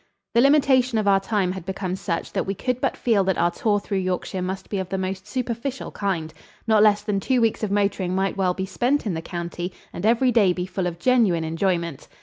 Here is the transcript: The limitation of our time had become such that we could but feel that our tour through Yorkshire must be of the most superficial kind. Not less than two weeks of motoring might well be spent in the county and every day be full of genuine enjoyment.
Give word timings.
The 0.33 0.41
limitation 0.41 0.97
of 0.97 1.07
our 1.07 1.19
time 1.19 1.51
had 1.51 1.63
become 1.63 1.95
such 1.95 2.33
that 2.33 2.47
we 2.47 2.55
could 2.55 2.81
but 2.81 2.97
feel 2.97 3.23
that 3.25 3.37
our 3.37 3.51
tour 3.51 3.79
through 3.79 3.99
Yorkshire 3.99 4.41
must 4.41 4.67
be 4.67 4.79
of 4.79 4.89
the 4.89 4.97
most 4.97 5.27
superficial 5.27 5.91
kind. 5.91 6.33
Not 6.65 6.81
less 6.81 7.03
than 7.03 7.19
two 7.19 7.39
weeks 7.39 7.61
of 7.61 7.69
motoring 7.69 8.15
might 8.15 8.35
well 8.35 8.55
be 8.55 8.65
spent 8.65 9.05
in 9.05 9.13
the 9.13 9.21
county 9.21 9.71
and 9.93 10.03
every 10.03 10.31
day 10.31 10.53
be 10.53 10.65
full 10.65 10.87
of 10.87 10.97
genuine 10.97 11.43
enjoyment. 11.43 12.07